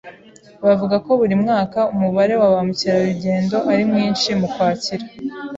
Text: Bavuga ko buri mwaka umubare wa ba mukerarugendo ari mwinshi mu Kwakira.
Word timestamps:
Bavuga 0.65 0.95
ko 1.05 1.11
buri 1.19 1.35
mwaka 1.43 1.79
umubare 1.93 2.33
wa 2.41 2.47
ba 2.53 2.59
mukerarugendo 2.67 3.55
ari 3.71 3.83
mwinshi 3.91 4.29
mu 4.39 4.47
Kwakira. 4.53 5.05